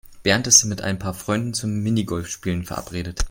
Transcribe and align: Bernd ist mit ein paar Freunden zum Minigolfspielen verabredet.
Bernd 0.23 0.47
ist 0.47 0.63
mit 0.63 0.81
ein 0.81 0.97
paar 0.97 1.13
Freunden 1.13 1.53
zum 1.53 1.83
Minigolfspielen 1.83 2.63
verabredet. 2.63 3.19